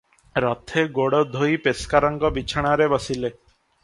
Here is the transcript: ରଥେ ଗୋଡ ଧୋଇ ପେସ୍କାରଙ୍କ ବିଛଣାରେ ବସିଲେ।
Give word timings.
ରଥେ 0.43 0.85
ଗୋଡ 0.95 1.19
ଧୋଇ 1.35 1.59
ପେସ୍କାରଙ୍କ 1.67 2.31
ବିଛଣାରେ 2.39 2.89
ବସିଲେ। 2.95 3.31